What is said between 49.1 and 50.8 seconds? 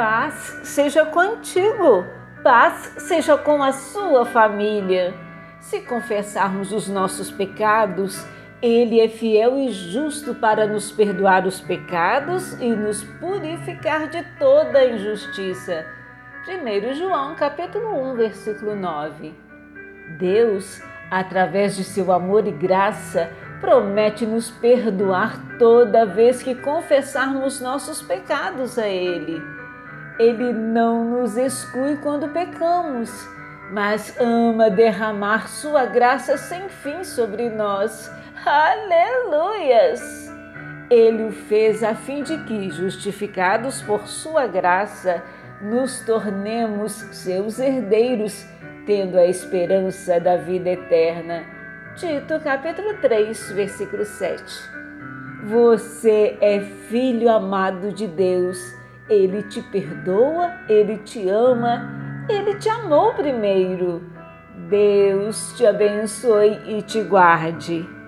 a esperança da vida